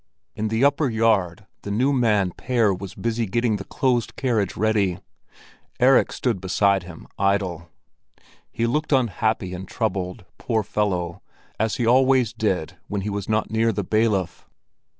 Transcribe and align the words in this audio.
In 0.33 0.47
the 0.47 0.65
upper 0.65 0.89
yard 0.89 1.45
the 1.61 1.69
new 1.69 1.93
man 1.93 2.31
Pær 2.31 2.73
was 2.75 2.95
busy 2.95 3.27
getting 3.27 3.57
the 3.57 3.63
closed 3.63 4.15
carriage 4.15 4.57
ready. 4.57 4.97
Erik 5.79 6.11
stood 6.11 6.41
beside 6.41 6.81
him 6.81 7.05
idle. 7.19 7.69
He 8.51 8.65
looked 8.65 8.91
unhappy 8.91 9.53
and 9.53 9.67
troubled, 9.67 10.25
poor 10.39 10.63
fellow, 10.63 11.21
as 11.59 11.75
he 11.75 11.85
always 11.85 12.33
did 12.33 12.77
when 12.87 13.01
he 13.01 13.11
was 13.11 13.29
not 13.29 13.51
near 13.51 13.71
the 13.71 13.83
bailiff. 13.83 14.49